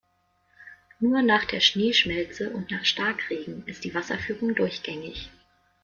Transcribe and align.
Nur 0.99 1.21
nach 1.21 1.45
der 1.45 1.59
Schneeschmelze 1.59 2.49
und 2.49 2.71
nach 2.71 2.85
Starkregen 2.85 3.63
ist 3.67 3.83
die 3.83 3.93
Wasserführung 3.93 4.55
durchgängig. 4.55 5.29